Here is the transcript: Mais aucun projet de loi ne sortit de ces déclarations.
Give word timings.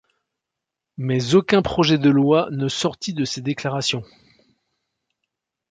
Mais 0.97 1.35
aucun 1.35 1.61
projet 1.61 1.99
de 1.99 2.09
loi 2.09 2.47
ne 2.49 2.67
sortit 2.67 3.13
de 3.13 3.23
ces 3.23 3.41
déclarations. 3.41 4.01